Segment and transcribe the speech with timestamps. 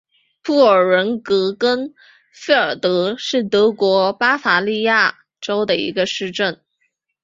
[0.41, 1.93] 布尔格伦根
[2.33, 6.59] 费尔德是德国巴伐利亚州的一个市镇。